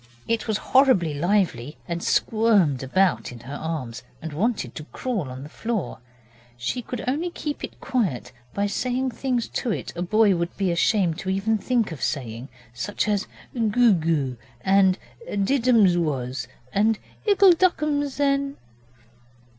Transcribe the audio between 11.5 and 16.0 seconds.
to think of saying, such as 'Goo goo', and 'Did ums